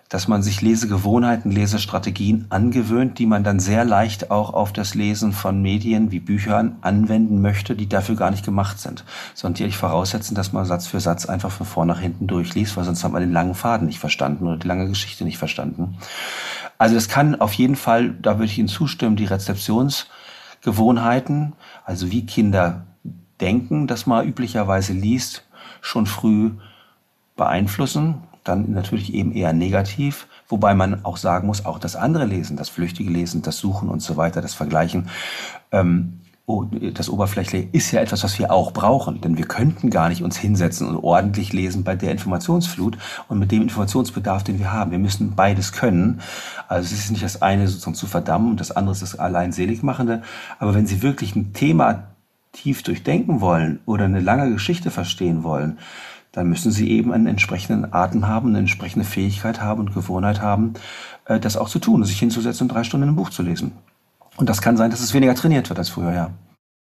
dass 0.08 0.28
man 0.28 0.44
sich 0.44 0.62
Lesegewohnheiten, 0.62 1.52
Lesestrategien 1.52 2.46
angewöhnt, 2.50 3.18
die 3.18 3.26
man 3.26 3.44
dann 3.44 3.60
sehr 3.60 3.86
leicht 3.86 4.30
auch 4.30 4.54
auf 4.54 4.72
das 4.72 4.94
Lesen 4.94 5.34
von 5.34 5.64
Medien 5.64 6.12
wie 6.12 6.20
Büchern 6.20 6.76
anwenden 6.82 7.42
möchte, 7.42 7.76
die 7.76 7.90
dafür 7.90 8.16
gar 8.16 8.30
nicht 8.30 8.46
gemacht 8.46 8.80
sind, 8.80 9.04
sondern 9.34 9.56
die 9.56 9.64
eigentlich 9.64 9.78
voraussetzen, 9.78 10.36
dass 10.36 10.54
man 10.54 10.66
Satz 10.66 10.86
für 10.86 11.00
Satz 11.00 11.26
einfach 11.26 11.50
von 11.50 11.66
vorn 11.66 11.88
nach 11.88 12.00
hinten 12.00 12.28
durchliest, 12.28 12.78
weil 12.78 12.84
sonst 12.84 13.04
hat 13.04 13.14
man 13.14 13.24
den 13.24 13.34
langen 13.34 13.56
Faden 13.56 13.88
nicht 13.88 13.98
verstanden 13.98 14.46
oder 14.46 14.58
die 14.58 14.68
lange 14.68 14.88
Geschichte 14.88 15.24
nicht 15.24 15.40
verstanden. 15.40 15.98
Also 16.78 16.94
das 16.94 17.10
kann 17.10 17.42
auf 17.42 17.54
jeden 17.54 17.78
Fall, 17.78 18.12
da 18.12 18.34
würde 18.34 18.46
ich 18.46 18.60
Ihnen 18.60 18.68
zustimmen, 18.68 19.16
die 19.16 19.26
Rezeptionsgewohnheiten, 19.26 21.54
also 21.84 22.12
wie 22.12 22.28
Kinder 22.28 22.86
denken, 23.42 23.88
dass 23.88 24.06
man 24.06 24.28
üblicherweise 24.28 24.94
liest, 24.94 25.48
schon 25.82 26.06
früh 26.06 26.52
beeinflussen, 27.36 28.24
dann 28.44 28.72
natürlich 28.72 29.14
eben 29.14 29.32
eher 29.34 29.54
negativ, 29.54 30.28
wobei 30.48 30.76
man 30.76 31.04
auch 31.04 31.18
sagen 31.18 31.48
muss, 31.48 31.66
auch 31.66 31.80
das 31.80 31.96
andere 31.96 32.26
Lesen, 32.26 32.58
das 32.58 32.70
flüchtige 32.70 33.10
Lesen, 33.10 33.42
das 33.42 33.58
Suchen 33.58 33.90
und 33.90 34.02
so 34.02 34.18
weiter, 34.18 34.42
das 34.42 34.54
Vergleichen, 34.54 35.10
ähm, 35.72 36.22
das 36.94 37.10
Oberflächliche 37.10 37.68
ist 37.72 37.92
ja 37.92 38.02
etwas, 38.02 38.24
was 38.24 38.38
wir 38.38 38.52
auch 38.52 38.72
brauchen, 38.72 39.20
denn 39.20 39.36
wir 39.36 39.48
könnten 39.48 39.90
gar 39.90 40.10
nicht 40.10 40.22
uns 40.22 40.38
hinsetzen 40.38 40.88
und 40.88 40.98
ordentlich 40.98 41.54
lesen 41.54 41.84
bei 41.84 41.96
der 41.96 42.12
Informationsflut 42.12 43.00
und 43.28 43.40
mit 43.40 43.52
dem 43.52 43.64
Informationsbedarf, 43.64 44.44
den 44.44 44.60
wir 44.60 44.72
haben. 44.72 44.92
Wir 44.92 45.00
müssen 45.00 45.36
beides 45.36 45.72
können. 45.72 46.22
Also 46.68 46.94
es 46.94 47.00
ist 47.00 47.10
nicht 47.10 47.24
das 47.24 47.42
eine 47.42 47.68
sozusagen 47.68 47.96
zu 47.96 48.06
verdammen 48.06 48.52
und 48.52 48.60
das 48.60 48.72
andere 48.72 48.94
ist 48.94 49.02
das 49.02 49.18
allein 49.18 49.54
Seligmachende. 49.54 50.22
Aber 50.60 50.76
wenn 50.76 50.86
Sie 50.86 51.02
wirklich 51.02 51.36
ein 51.36 51.54
Thema 51.54 52.10
tief 52.52 52.84
durchdenken 52.84 53.42
wollen 53.42 53.80
oder 53.88 54.06
eine 54.06 54.20
lange 54.20 54.52
Geschichte 54.52 54.92
verstehen 54.92 55.44
wollen, 55.44 55.80
dann 56.36 56.50
müssen 56.50 56.70
sie 56.70 56.92
eben 56.92 57.14
einen 57.14 57.28
entsprechenden 57.28 57.94
Atem 57.94 58.28
haben, 58.28 58.50
eine 58.50 58.60
entsprechende 58.60 59.06
Fähigkeit 59.06 59.62
haben 59.62 59.80
und 59.80 59.94
Gewohnheit 59.94 60.42
haben, 60.42 60.74
äh, 61.26 61.40
das 61.40 61.56
auch 61.56 61.70
zu 61.70 61.80
tun, 61.80 62.04
sich 62.04 62.20
hinzusetzen 62.20 62.66
und 62.66 62.74
drei 62.76 62.84
Stunden 62.84 63.08
ein 63.08 63.16
Buch 63.16 63.30
zu 63.30 63.42
lesen. 63.42 63.72
Und 64.36 64.50
das 64.50 64.62
kann 64.62 64.76
sein, 64.76 64.92
dass 64.92 65.00
es 65.00 65.14
weniger 65.14 65.34
trainiert 65.34 65.70
wird 65.70 65.80
als 65.80 65.90
früher, 65.90 66.14
ja. 66.14 66.32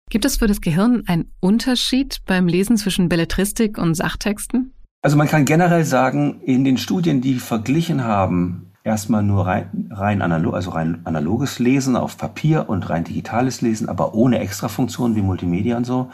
Gibt 0.09 0.25
es 0.25 0.37
für 0.37 0.47
das 0.47 0.59
Gehirn 0.59 1.03
einen 1.05 1.31
Unterschied 1.39 2.21
beim 2.25 2.47
Lesen 2.47 2.77
zwischen 2.77 3.09
Belletristik 3.09 3.77
und 3.77 3.93
Sachtexten? 3.93 4.73
Also 5.03 5.17
man 5.17 5.27
kann 5.27 5.45
generell 5.45 5.85
sagen, 5.85 6.41
in 6.41 6.63
den 6.63 6.77
Studien, 6.77 7.21
die 7.21 7.35
verglichen 7.35 8.03
haben, 8.03 8.71
erstmal 8.83 9.21
nur 9.21 9.45
rein, 9.45 9.89
rein 9.91 10.23
analog, 10.23 10.55
also 10.55 10.71
rein 10.71 11.01
analoges 11.03 11.59
Lesen 11.59 11.95
auf 11.95 12.17
Papier 12.17 12.69
und 12.69 12.89
rein 12.89 13.03
digitales 13.03 13.61
Lesen, 13.61 13.87
aber 13.87 14.15
ohne 14.15 14.39
Extrafunktionen 14.39 15.15
wie 15.15 15.21
Multimedia 15.21 15.77
und 15.77 15.85
so, 15.85 16.09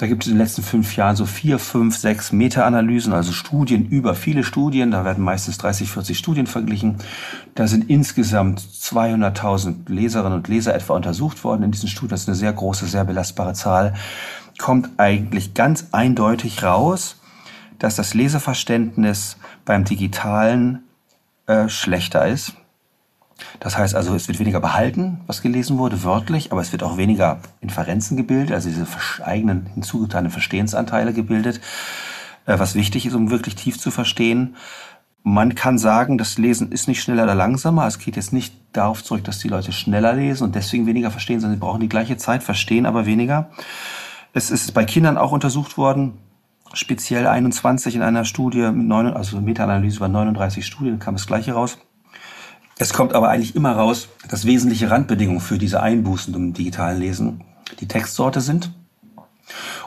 da 0.00 0.06
gibt 0.06 0.22
es 0.22 0.28
in 0.28 0.36
den 0.36 0.42
letzten 0.42 0.62
fünf 0.62 0.96
Jahren 0.96 1.14
so 1.14 1.26
vier, 1.26 1.58
fünf, 1.58 1.94
sechs 1.94 2.32
Meta-Analysen, 2.32 3.12
also 3.12 3.32
Studien 3.32 3.86
über 3.86 4.14
viele 4.14 4.44
Studien. 4.44 4.92
Da 4.92 5.04
werden 5.04 5.22
meistens 5.22 5.58
30, 5.58 5.90
40 5.90 6.16
Studien 6.16 6.46
verglichen. 6.46 6.96
Da 7.54 7.66
sind 7.66 7.90
insgesamt 7.90 8.60
200.000 8.60 9.92
Leserinnen 9.92 10.38
und 10.38 10.48
Leser 10.48 10.74
etwa 10.74 10.94
untersucht 10.94 11.44
worden 11.44 11.64
in 11.64 11.70
diesen 11.70 11.90
Studien. 11.90 12.12
Das 12.12 12.22
ist 12.22 12.28
eine 12.28 12.34
sehr 12.34 12.54
große, 12.54 12.86
sehr 12.86 13.04
belastbare 13.04 13.52
Zahl. 13.52 13.92
Kommt 14.56 14.88
eigentlich 14.96 15.52
ganz 15.52 15.88
eindeutig 15.92 16.62
raus, 16.62 17.20
dass 17.78 17.94
das 17.94 18.14
Leseverständnis 18.14 19.36
beim 19.66 19.84
Digitalen 19.84 20.84
äh, 21.46 21.68
schlechter 21.68 22.26
ist. 22.26 22.54
Das 23.58 23.76
heißt 23.76 23.94
also, 23.94 24.14
es 24.14 24.28
wird 24.28 24.38
weniger 24.38 24.60
behalten, 24.60 25.20
was 25.26 25.42
gelesen 25.42 25.78
wurde, 25.78 26.02
wörtlich, 26.02 26.52
aber 26.52 26.60
es 26.60 26.72
wird 26.72 26.82
auch 26.82 26.96
weniger 26.96 27.40
Inferenzen 27.60 28.16
gebildet, 28.16 28.52
also 28.52 28.68
diese 28.68 28.86
eigenen 29.24 29.66
hinzugetane 29.66 30.30
Verstehensanteile 30.30 31.12
gebildet, 31.12 31.60
äh, 32.46 32.58
was 32.58 32.74
wichtig 32.74 33.06
ist, 33.06 33.14
um 33.14 33.30
wirklich 33.30 33.54
tief 33.54 33.78
zu 33.78 33.90
verstehen. 33.90 34.56
Man 35.22 35.54
kann 35.54 35.76
sagen, 35.76 36.16
das 36.16 36.38
Lesen 36.38 36.72
ist 36.72 36.88
nicht 36.88 37.02
schneller 37.02 37.24
oder 37.24 37.34
langsamer. 37.34 37.86
Es 37.86 37.98
geht 37.98 38.16
jetzt 38.16 38.32
nicht 38.32 38.54
darauf 38.72 39.04
zurück, 39.04 39.24
dass 39.24 39.38
die 39.38 39.48
Leute 39.48 39.72
schneller 39.72 40.14
lesen 40.14 40.44
und 40.44 40.54
deswegen 40.54 40.86
weniger 40.86 41.10
verstehen, 41.10 41.40
sondern 41.40 41.58
sie 41.58 41.60
brauchen 41.60 41.80
die 41.80 41.90
gleiche 41.90 42.16
Zeit, 42.16 42.42
verstehen 42.42 42.86
aber 42.86 43.04
weniger. 43.04 43.50
Es 44.32 44.50
ist 44.50 44.72
bei 44.72 44.84
Kindern 44.84 45.18
auch 45.18 45.32
untersucht 45.32 45.76
worden, 45.76 46.14
speziell 46.72 47.26
21 47.26 47.96
in 47.96 48.02
einer 48.02 48.24
Studie, 48.24 48.62
also 48.62 49.40
Meta-Analyse 49.40 49.98
über 49.98 50.08
39 50.08 50.64
Studien, 50.64 50.98
kam 50.98 51.16
das 51.16 51.26
Gleiche 51.26 51.52
raus. 51.52 51.78
Es 52.80 52.94
kommt 52.94 53.12
aber 53.12 53.28
eigentlich 53.28 53.54
immer 53.54 53.72
raus, 53.72 54.08
dass 54.26 54.46
wesentliche 54.46 54.90
Randbedingungen 54.90 55.42
für 55.42 55.58
diese 55.58 55.82
Einbußen 55.82 56.32
im 56.32 56.54
digitalen 56.54 56.98
Lesen 56.98 57.44
die 57.78 57.86
Textsorte 57.86 58.40
sind 58.40 58.72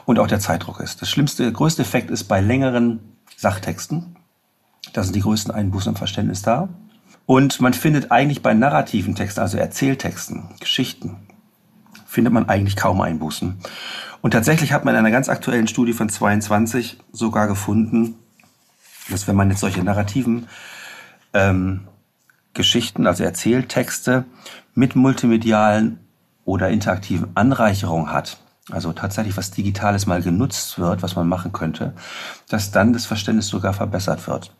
und 0.04 0.20
auch 0.20 0.28
der 0.28 0.38
Zeitdruck 0.38 0.78
ist. 0.78 1.02
Das 1.02 1.10
schlimmste, 1.10 1.50
größte 1.52 1.82
Effekt 1.82 2.08
ist 2.08 2.24
bei 2.24 2.40
längeren 2.40 3.00
Sachtexten. 3.36 4.14
Da 4.92 5.02
sind 5.02 5.16
die 5.16 5.22
größten 5.22 5.52
Einbußen 5.52 5.90
im 5.90 5.96
Verständnis 5.96 6.42
da. 6.42 6.68
Und 7.26 7.60
man 7.60 7.74
findet 7.74 8.12
eigentlich 8.12 8.42
bei 8.42 8.54
narrativen 8.54 9.16
Texten, 9.16 9.40
also 9.40 9.58
Erzähltexten, 9.58 10.50
Geschichten, 10.60 11.16
findet 12.06 12.32
man 12.32 12.48
eigentlich 12.48 12.76
kaum 12.76 13.00
Einbußen. 13.00 13.58
Und 14.22 14.30
tatsächlich 14.30 14.72
hat 14.72 14.84
man 14.84 14.94
in 14.94 15.00
einer 15.00 15.10
ganz 15.10 15.28
aktuellen 15.28 15.66
Studie 15.66 15.94
von 15.94 16.08
22 16.08 17.00
sogar 17.10 17.48
gefunden, 17.48 18.14
dass 19.10 19.26
wenn 19.26 19.34
man 19.34 19.50
jetzt 19.50 19.60
solche 19.60 19.82
narrativen 19.82 20.46
ähm, 21.32 21.88
Geschichten, 22.54 23.06
also 23.06 23.24
Erzähltexte 23.24 24.24
mit 24.74 24.96
multimedialen 24.96 26.00
oder 26.44 26.70
interaktiven 26.70 27.28
Anreicherungen 27.34 28.12
hat, 28.12 28.38
also 28.70 28.92
tatsächlich 28.92 29.36
was 29.36 29.50
Digitales 29.50 30.06
mal 30.06 30.22
genutzt 30.22 30.78
wird, 30.78 31.02
was 31.02 31.16
man 31.16 31.28
machen 31.28 31.52
könnte, 31.52 31.94
dass 32.48 32.70
dann 32.70 32.92
das 32.92 33.06
Verständnis 33.06 33.48
sogar 33.48 33.72
verbessert 33.72 34.26
wird. 34.26 34.54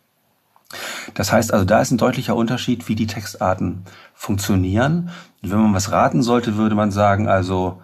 Das 1.15 1.33
heißt 1.33 1.53
also, 1.53 1.65
da 1.65 1.81
ist 1.81 1.91
ein 1.91 1.99
deutlicher 1.99 2.37
Unterschied, 2.37 2.89
wie 2.89 2.95
die 2.95 3.07
Textarten 3.07 3.85
funktionieren. 4.15 5.11
Und 5.43 5.51
wenn 5.51 5.59
man 5.59 5.75
was 5.75 5.93
raten 5.93 6.23
sollte, 6.23 6.57
würde 6.57 6.75
man 6.75 6.91
sagen, 6.91 7.29
also 7.29 7.81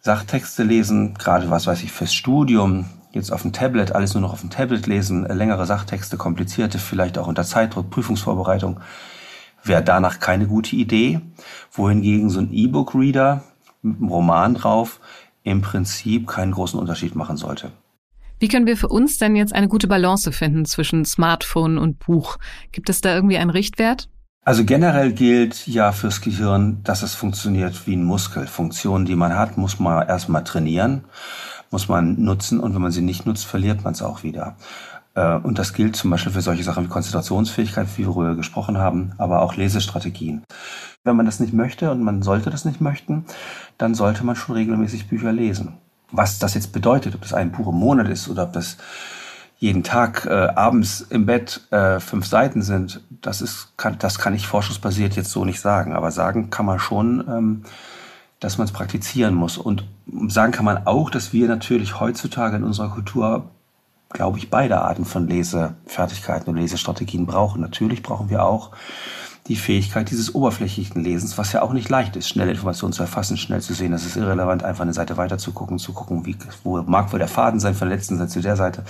Sachtexte 0.00 0.62
lesen, 0.62 1.14
gerade 1.14 1.50
was 1.50 1.66
weiß 1.66 1.82
ich, 1.82 1.92
fürs 1.92 2.14
Studium, 2.14 2.86
jetzt 3.12 3.32
auf 3.32 3.42
dem 3.42 3.52
Tablet, 3.52 3.92
alles 3.92 4.14
nur 4.14 4.22
noch 4.22 4.32
auf 4.32 4.40
dem 4.40 4.50
Tablet 4.50 4.86
lesen, 4.86 5.26
längere 5.26 5.66
Sachtexte, 5.66 6.16
komplizierte, 6.16 6.78
vielleicht 6.78 7.18
auch 7.18 7.26
unter 7.26 7.44
Zeitdruck, 7.44 7.90
Prüfungsvorbereitung, 7.90 8.80
wäre 9.68 9.82
danach 9.82 10.20
keine 10.20 10.46
gute 10.46 10.76
Idee. 10.76 11.20
Wohingegen 11.70 12.30
so 12.30 12.40
ein 12.40 12.52
E-Book-Reader 12.52 13.44
mit 13.82 13.98
einem 13.98 14.08
Roman 14.08 14.54
drauf 14.54 15.00
im 15.44 15.62
Prinzip 15.62 16.26
keinen 16.26 16.52
großen 16.52 16.78
Unterschied 16.78 17.14
machen 17.14 17.36
sollte. 17.36 17.70
Wie 18.40 18.48
können 18.48 18.66
wir 18.66 18.76
für 18.76 18.88
uns 18.88 19.18
denn 19.18 19.34
jetzt 19.34 19.54
eine 19.54 19.68
gute 19.68 19.88
Balance 19.88 20.30
finden 20.30 20.64
zwischen 20.64 21.04
Smartphone 21.04 21.76
und 21.78 21.98
Buch? 21.98 22.36
Gibt 22.70 22.88
es 22.88 23.00
da 23.00 23.14
irgendwie 23.14 23.38
einen 23.38 23.50
Richtwert? 23.50 24.08
Also 24.44 24.64
generell 24.64 25.12
gilt 25.12 25.66
ja 25.66 25.92
fürs 25.92 26.20
Gehirn, 26.20 26.82
dass 26.84 27.02
es 27.02 27.14
funktioniert 27.14 27.86
wie 27.86 27.96
ein 27.96 28.04
Muskel. 28.04 28.46
Funktionen, 28.46 29.04
die 29.04 29.16
man 29.16 29.36
hat, 29.36 29.58
muss 29.58 29.78
man 29.78 30.06
erstmal 30.06 30.44
trainieren, 30.44 31.04
muss 31.70 31.88
man 31.88 32.22
nutzen 32.22 32.60
und 32.60 32.74
wenn 32.74 32.80
man 32.80 32.92
sie 32.92 33.02
nicht 33.02 33.26
nutzt, 33.26 33.44
verliert 33.44 33.84
man 33.84 33.92
es 33.92 34.02
auch 34.02 34.22
wieder. 34.22 34.56
Äh, 35.18 35.38
und 35.42 35.58
das 35.58 35.72
gilt 35.72 35.96
zum 35.96 36.10
Beispiel 36.10 36.32
für 36.32 36.40
solche 36.40 36.62
Sachen 36.62 36.84
wie 36.84 36.88
Konzentrationsfähigkeit, 36.88 37.88
wie 37.96 38.06
wir 38.06 38.12
früher 38.12 38.36
gesprochen 38.36 38.78
haben, 38.78 39.12
aber 39.18 39.42
auch 39.42 39.56
Lesestrategien. 39.56 40.44
Wenn 41.04 41.16
man 41.16 41.26
das 41.26 41.40
nicht 41.40 41.52
möchte 41.52 41.90
und 41.90 42.02
man 42.02 42.22
sollte 42.22 42.50
das 42.50 42.64
nicht 42.64 42.80
möchten, 42.80 43.24
dann 43.78 43.94
sollte 43.94 44.24
man 44.24 44.36
schon 44.36 44.54
regelmäßig 44.54 45.08
Bücher 45.08 45.32
lesen. 45.32 45.74
Was 46.10 46.38
das 46.38 46.54
jetzt 46.54 46.72
bedeutet, 46.72 47.14
ob 47.14 47.22
das 47.22 47.34
ein 47.34 47.52
Buch 47.52 47.68
im 47.68 47.74
Monat 47.74 48.08
ist 48.08 48.28
oder 48.28 48.44
ob 48.44 48.52
das 48.52 48.78
jeden 49.58 49.82
Tag 49.82 50.24
äh, 50.24 50.30
abends 50.54 51.00
im 51.00 51.26
Bett 51.26 51.66
äh, 51.72 51.98
fünf 51.98 52.26
Seiten 52.26 52.62
sind, 52.62 53.00
das 53.10 53.42
ist 53.42 53.76
kann, 53.76 53.96
das 53.98 54.18
kann 54.18 54.34
ich 54.34 54.46
forschungsbasiert 54.46 55.16
jetzt 55.16 55.30
so 55.32 55.44
nicht 55.44 55.60
sagen. 55.60 55.94
Aber 55.94 56.12
sagen 56.12 56.48
kann 56.48 56.64
man 56.64 56.78
schon, 56.78 57.24
ähm, 57.28 57.62
dass 58.38 58.56
man 58.56 58.66
es 58.66 58.72
praktizieren 58.72 59.34
muss. 59.34 59.58
Und 59.58 59.84
sagen 60.28 60.52
kann 60.52 60.64
man 60.64 60.86
auch, 60.86 61.10
dass 61.10 61.32
wir 61.32 61.48
natürlich 61.48 61.98
heutzutage 61.98 62.56
in 62.56 62.62
unserer 62.62 62.90
Kultur, 62.90 63.50
glaube 64.10 64.38
ich, 64.38 64.50
beide 64.50 64.80
Arten 64.80 65.04
von 65.04 65.28
Lesefertigkeiten 65.28 66.48
und 66.48 66.56
Lesestrategien 66.56 67.26
brauchen. 67.26 67.60
Natürlich 67.60 68.02
brauchen 68.02 68.30
wir 68.30 68.44
auch 68.44 68.70
die 69.48 69.56
Fähigkeit 69.56 70.10
dieses 70.10 70.34
oberflächlichen 70.34 71.02
Lesens, 71.02 71.38
was 71.38 71.52
ja 71.52 71.62
auch 71.62 71.72
nicht 71.72 71.88
leicht 71.88 72.16
ist, 72.16 72.28
schnelle 72.28 72.50
Informationen 72.50 72.92
zu 72.92 73.02
erfassen, 73.02 73.36
schnell 73.36 73.60
zu 73.60 73.72
sehen. 73.72 73.92
Das 73.92 74.04
ist 74.04 74.16
irrelevant, 74.16 74.62
einfach 74.62 74.82
eine 74.82 74.92
Seite 74.92 75.16
weiter 75.16 75.38
zu 75.38 75.52
gucken, 75.52 75.78
zu 75.78 75.92
gucken, 75.92 76.26
wie, 76.26 76.36
wo 76.64 76.82
mag 76.82 77.12
wohl 77.12 77.18
der 77.18 77.28
Faden 77.28 77.58
sein 77.58 77.74
von 77.74 77.88
der 77.88 77.96
letzten 77.96 78.18
Seite 78.18 78.30
zu 78.30 78.40
der 78.42 78.56
Seite. 78.56 78.84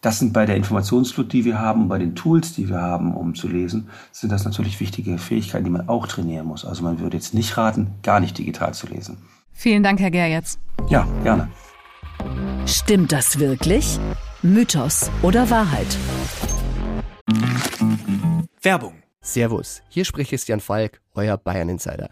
Das 0.00 0.18
sind 0.18 0.32
bei 0.32 0.46
der 0.46 0.56
Informationsflut, 0.56 1.30
die 1.30 1.44
wir 1.44 1.58
haben 1.58 1.82
und 1.82 1.88
bei 1.88 1.98
den 1.98 2.14
Tools, 2.14 2.54
die 2.54 2.70
wir 2.70 2.80
haben, 2.80 3.14
um 3.14 3.34
zu 3.34 3.48
lesen, 3.48 3.90
sind 4.12 4.32
das 4.32 4.46
natürlich 4.46 4.80
wichtige 4.80 5.18
Fähigkeiten, 5.18 5.64
die 5.64 5.70
man 5.70 5.90
auch 5.90 6.06
trainieren 6.06 6.46
muss. 6.46 6.64
Also 6.64 6.82
man 6.82 7.00
würde 7.00 7.18
jetzt 7.18 7.34
nicht 7.34 7.58
raten, 7.58 7.88
gar 8.02 8.20
nicht 8.20 8.38
digital 8.38 8.72
zu 8.72 8.86
lesen. 8.86 9.18
Vielen 9.52 9.82
Dank, 9.82 10.00
Herr 10.00 10.10
Gerjetz. 10.10 10.58
Ja, 10.88 11.06
gerne. 11.22 11.50
Stimmt 12.64 13.12
das 13.12 13.38
wirklich? 13.38 14.00
Mythos 14.42 15.10
oder 15.22 15.50
Wahrheit? 15.50 15.98
Werbung 18.62 18.94
Servus, 19.20 19.82
hier 19.90 20.06
spricht 20.06 20.30
Christian 20.30 20.60
Falk, 20.60 21.02
euer 21.14 21.36
Bayern 21.36 21.68
Insider. 21.68 22.08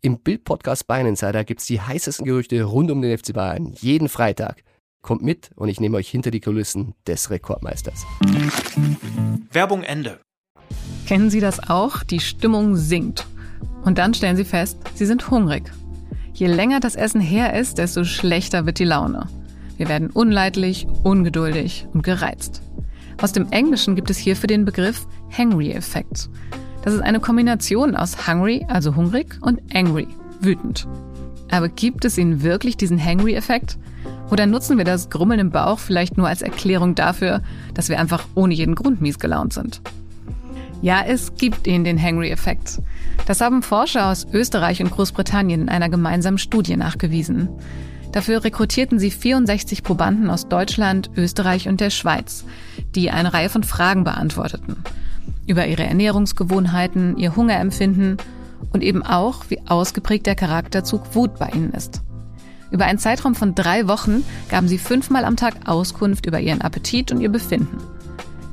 Im 0.00 0.20
Bild-Podcast 0.20 0.86
Bayern 0.86 1.08
Insider 1.08 1.42
gibt 1.42 1.60
es 1.60 1.66
die 1.66 1.80
heißesten 1.80 2.24
Gerüchte 2.24 2.62
rund 2.62 2.92
um 2.92 3.02
den 3.02 3.18
FC 3.18 3.32
Bayern 3.32 3.72
jeden 3.80 4.08
Freitag. 4.08 4.62
Kommt 5.02 5.22
mit 5.22 5.50
und 5.56 5.68
ich 5.68 5.80
nehme 5.80 5.96
euch 5.96 6.08
hinter 6.08 6.30
die 6.30 6.38
Kulissen 6.38 6.94
des 7.04 7.30
Rekordmeisters. 7.30 8.06
Werbung 9.50 9.82
Ende. 9.82 10.20
Kennen 11.08 11.30
Sie 11.30 11.40
das 11.40 11.68
auch? 11.68 12.04
Die 12.04 12.20
Stimmung 12.20 12.76
sinkt. 12.76 13.26
Und 13.84 13.98
dann 13.98 14.14
stellen 14.14 14.36
Sie 14.36 14.44
fest, 14.44 14.78
Sie 14.94 15.06
sind 15.06 15.32
hungrig. 15.32 15.64
Je 16.32 16.46
länger 16.46 16.78
das 16.78 16.94
Essen 16.94 17.20
her 17.20 17.58
ist, 17.58 17.78
desto 17.78 18.04
schlechter 18.04 18.66
wird 18.66 18.78
die 18.78 18.84
Laune. 18.84 19.26
Wir 19.76 19.88
werden 19.88 20.10
unleidlich, 20.10 20.86
ungeduldig 21.02 21.86
und 21.92 22.02
gereizt. 22.02 22.62
Aus 23.20 23.32
dem 23.32 23.50
Englischen 23.50 23.96
gibt 23.96 24.10
es 24.10 24.18
hierfür 24.18 24.46
den 24.46 24.64
Begriff 24.64 25.06
Hangry-Effekt. 25.36 26.28
Das 26.82 26.94
ist 26.94 27.00
eine 27.00 27.20
Kombination 27.20 27.96
aus 27.96 28.28
hungry, 28.28 28.64
also 28.68 28.94
hungrig, 28.94 29.38
und 29.40 29.60
angry, 29.74 30.06
wütend. 30.40 30.86
Aber 31.50 31.68
gibt 31.68 32.04
es 32.04 32.18
ihn 32.18 32.42
wirklich, 32.42 32.76
diesen 32.76 33.02
Hangry-Effekt? 33.02 33.78
Oder 34.30 34.46
nutzen 34.46 34.78
wir 34.78 34.84
das 34.84 35.08
Grummeln 35.10 35.40
im 35.40 35.50
Bauch 35.50 35.78
vielleicht 35.78 36.16
nur 36.16 36.28
als 36.28 36.42
Erklärung 36.42 36.94
dafür, 36.94 37.42
dass 37.74 37.88
wir 37.88 37.98
einfach 38.00 38.26
ohne 38.34 38.54
jeden 38.54 38.74
Grund 38.74 39.00
mies 39.00 39.18
gelaunt 39.18 39.52
sind? 39.52 39.80
Ja, 40.82 41.02
es 41.06 41.34
gibt 41.36 41.66
ihn, 41.66 41.84
den 41.84 42.00
Hangry-Effekt. 42.00 42.82
Das 43.26 43.40
haben 43.40 43.62
Forscher 43.62 44.10
aus 44.10 44.26
Österreich 44.32 44.82
und 44.82 44.90
Großbritannien 44.90 45.62
in 45.62 45.68
einer 45.68 45.88
gemeinsamen 45.88 46.38
Studie 46.38 46.76
nachgewiesen. 46.76 47.48
Dafür 48.16 48.44
rekrutierten 48.44 48.98
sie 48.98 49.10
64 49.10 49.82
Probanden 49.82 50.30
aus 50.30 50.48
Deutschland, 50.48 51.10
Österreich 51.18 51.68
und 51.68 51.82
der 51.82 51.90
Schweiz, 51.90 52.46
die 52.94 53.10
eine 53.10 53.34
Reihe 53.34 53.50
von 53.50 53.62
Fragen 53.62 54.04
beantworteten. 54.04 54.82
Über 55.46 55.66
ihre 55.66 55.84
Ernährungsgewohnheiten, 55.84 57.18
ihr 57.18 57.36
Hungerempfinden 57.36 58.16
und 58.72 58.82
eben 58.82 59.02
auch, 59.02 59.44
wie 59.50 59.60
ausgeprägt 59.66 60.24
der 60.24 60.34
Charakterzug 60.34 61.14
Wut 61.14 61.38
bei 61.38 61.50
ihnen 61.50 61.74
ist. 61.74 62.00
Über 62.70 62.86
einen 62.86 62.98
Zeitraum 62.98 63.34
von 63.34 63.54
drei 63.54 63.86
Wochen 63.86 64.24
gaben 64.48 64.66
sie 64.66 64.78
fünfmal 64.78 65.26
am 65.26 65.36
Tag 65.36 65.68
Auskunft 65.68 66.24
über 66.24 66.40
ihren 66.40 66.62
Appetit 66.62 67.12
und 67.12 67.20
ihr 67.20 67.28
Befinden. 67.28 67.76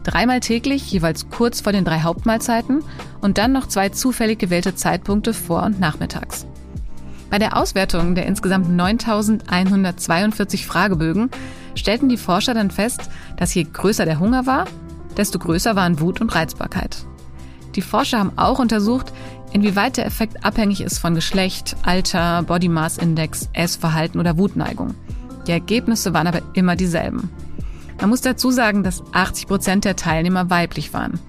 Dreimal 0.04 0.42
täglich, 0.42 0.92
jeweils 0.92 1.30
kurz 1.30 1.62
vor 1.62 1.72
den 1.72 1.86
drei 1.86 2.02
Hauptmahlzeiten 2.02 2.84
und 3.22 3.38
dann 3.38 3.54
noch 3.54 3.70
zwei 3.70 3.88
zufällig 3.88 4.40
gewählte 4.40 4.76
Zeitpunkte 4.76 5.34
vor 5.34 5.64
und 5.64 5.80
nachmittags. 5.80 6.48
Bei 7.34 7.40
der 7.40 7.58
Auswertung 7.58 8.14
der 8.14 8.28
insgesamt 8.28 8.70
9142 8.70 10.68
Fragebögen 10.68 11.32
stellten 11.74 12.08
die 12.08 12.18
Forscher 12.18 12.54
dann 12.54 12.70
fest, 12.70 13.10
dass 13.38 13.56
je 13.56 13.64
größer 13.64 14.06
der 14.06 14.20
Hunger 14.20 14.46
war, 14.46 14.66
desto 15.18 15.40
größer 15.40 15.76
waren 15.76 16.00
Wut 16.00 16.22
und 16.22 16.36
Reizbarkeit. 16.36 17.08
Die 17.74 17.82
Forscher 17.82 18.20
haben 18.20 18.34
auch 18.36 18.60
untersucht, 18.60 19.12
inwieweit 19.52 19.98
der 19.98 20.06
Effekt 20.06 20.46
abhängig 20.46 20.82
ist 20.82 21.00
von 21.00 21.16
Geschlecht, 21.16 21.76
Alter, 21.82 22.44
Body 22.44 22.70
Mass 22.70 23.00
Index, 23.00 23.50
Essverhalten 23.54 24.20
oder 24.20 24.38
Wutneigung. 24.38 24.94
Die 25.48 25.54
Ergebnisse 25.54 26.14
waren 26.14 26.28
aber 26.28 26.44
immer 26.54 26.76
dieselben. 26.76 27.32
Man 28.00 28.12
muss 28.12 28.22
dazu 28.22 28.52
sagen, 28.52 28.84
dass 28.84 29.02
80 29.12 29.48
Prozent 29.48 29.86
der 29.86 29.96
Teilnehmer 29.96 30.52
weiblich 30.52 30.94
waren. 30.94 31.20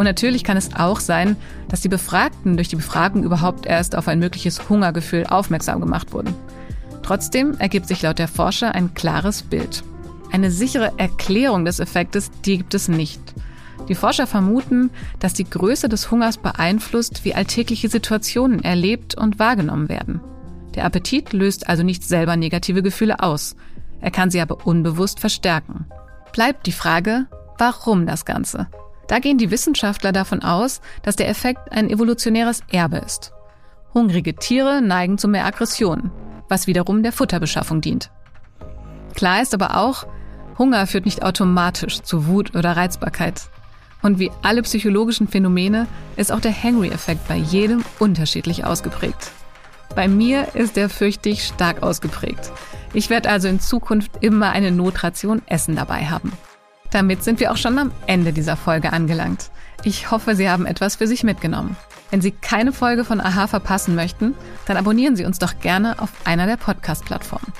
Und 0.00 0.06
natürlich 0.06 0.44
kann 0.44 0.56
es 0.56 0.74
auch 0.74 0.98
sein, 0.98 1.36
dass 1.68 1.82
die 1.82 1.90
Befragten 1.90 2.56
durch 2.56 2.68
die 2.68 2.76
Befragung 2.76 3.22
überhaupt 3.22 3.66
erst 3.66 3.94
auf 3.94 4.08
ein 4.08 4.18
mögliches 4.18 4.70
Hungergefühl 4.70 5.26
aufmerksam 5.26 5.78
gemacht 5.78 6.14
wurden. 6.14 6.34
Trotzdem 7.02 7.58
ergibt 7.58 7.86
sich 7.86 8.00
laut 8.00 8.18
der 8.18 8.26
Forscher 8.26 8.74
ein 8.74 8.94
klares 8.94 9.42
Bild. 9.42 9.84
Eine 10.32 10.50
sichere 10.50 10.94
Erklärung 10.96 11.66
des 11.66 11.80
Effektes, 11.80 12.30
die 12.46 12.56
gibt 12.56 12.72
es 12.72 12.88
nicht. 12.88 13.20
Die 13.90 13.94
Forscher 13.94 14.26
vermuten, 14.26 14.88
dass 15.18 15.34
die 15.34 15.44
Größe 15.44 15.90
des 15.90 16.10
Hungers 16.10 16.38
beeinflusst, 16.38 17.26
wie 17.26 17.34
alltägliche 17.34 17.90
Situationen 17.90 18.64
erlebt 18.64 19.16
und 19.16 19.38
wahrgenommen 19.38 19.90
werden. 19.90 20.22
Der 20.76 20.86
Appetit 20.86 21.34
löst 21.34 21.68
also 21.68 21.82
nicht 21.82 22.04
selber 22.04 22.36
negative 22.36 22.82
Gefühle 22.82 23.20
aus, 23.20 23.54
er 24.00 24.10
kann 24.10 24.30
sie 24.30 24.40
aber 24.40 24.66
unbewusst 24.66 25.20
verstärken. 25.20 25.84
Bleibt 26.32 26.66
die 26.66 26.72
Frage, 26.72 27.26
warum 27.58 28.06
das 28.06 28.24
Ganze? 28.24 28.66
Da 29.10 29.18
gehen 29.18 29.38
die 29.38 29.50
Wissenschaftler 29.50 30.12
davon 30.12 30.44
aus, 30.44 30.80
dass 31.02 31.16
der 31.16 31.28
Effekt 31.28 31.72
ein 31.72 31.90
evolutionäres 31.90 32.62
Erbe 32.70 32.98
ist. 32.98 33.32
Hungrige 33.92 34.36
Tiere 34.36 34.80
neigen 34.82 35.18
zu 35.18 35.26
mehr 35.26 35.46
Aggression, 35.46 36.12
was 36.48 36.68
wiederum 36.68 37.02
der 37.02 37.10
Futterbeschaffung 37.10 37.80
dient. 37.80 38.12
Klar 39.16 39.42
ist 39.42 39.52
aber 39.52 39.78
auch, 39.78 40.06
Hunger 40.58 40.86
führt 40.86 41.06
nicht 41.06 41.24
automatisch 41.24 42.02
zu 42.02 42.28
Wut 42.28 42.54
oder 42.54 42.76
Reizbarkeit. 42.76 43.50
Und 44.00 44.20
wie 44.20 44.30
alle 44.42 44.62
psychologischen 44.62 45.26
Phänomene 45.26 45.88
ist 46.14 46.30
auch 46.30 46.40
der 46.40 46.54
Hangry-Effekt 46.54 47.26
bei 47.26 47.34
jedem 47.34 47.84
unterschiedlich 47.98 48.64
ausgeprägt. 48.64 49.32
Bei 49.96 50.06
mir 50.06 50.54
ist 50.54 50.78
er 50.78 50.88
fürchte 50.88 51.30
ich 51.30 51.48
stark 51.48 51.82
ausgeprägt. 51.82 52.52
Ich 52.92 53.10
werde 53.10 53.28
also 53.28 53.48
in 53.48 53.58
Zukunft 53.58 54.12
immer 54.20 54.50
eine 54.50 54.70
Notration 54.70 55.42
Essen 55.46 55.74
dabei 55.74 56.04
haben. 56.06 56.30
Damit 56.90 57.22
sind 57.22 57.40
wir 57.40 57.52
auch 57.52 57.56
schon 57.56 57.78
am 57.78 57.92
Ende 58.06 58.32
dieser 58.32 58.56
Folge 58.56 58.92
angelangt. 58.92 59.50
Ich 59.84 60.10
hoffe, 60.10 60.34
Sie 60.34 60.48
haben 60.48 60.66
etwas 60.66 60.96
für 60.96 61.06
sich 61.06 61.24
mitgenommen. 61.24 61.76
Wenn 62.10 62.20
Sie 62.20 62.32
keine 62.32 62.72
Folge 62.72 63.04
von 63.04 63.20
Aha 63.20 63.46
verpassen 63.46 63.94
möchten, 63.94 64.34
dann 64.66 64.76
abonnieren 64.76 65.16
Sie 65.16 65.24
uns 65.24 65.38
doch 65.38 65.60
gerne 65.60 66.00
auf 66.00 66.10
einer 66.24 66.46
der 66.46 66.56
Podcast-Plattformen. 66.56 67.52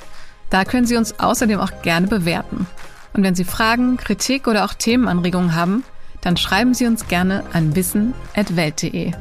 Da 0.51 0.65
können 0.65 0.87
Sie 0.87 0.97
uns 0.97 1.21
außerdem 1.21 1.61
auch 1.61 1.83
gerne 1.83 2.09
bewerten. 2.09 2.67
Und 3.13 3.23
wenn 3.23 3.35
Sie 3.37 3.45
Fragen, 3.45 3.97
Kritik 3.97 4.49
oder 4.49 4.65
auch 4.65 4.75
Themenanregungen 4.75 5.55
haben, 5.55 5.85
dann 6.21 6.37
schreiben 6.37 6.75
Sie 6.75 6.87
uns 6.87 7.07
gerne 7.07 7.45
an 7.53 7.75
wissen.welt.de. 7.77 9.13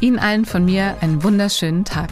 Ihnen 0.00 0.18
allen 0.18 0.44
von 0.44 0.64
mir 0.64 0.96
einen 1.00 1.22
wunderschönen 1.22 1.84
Tag. 1.84 2.10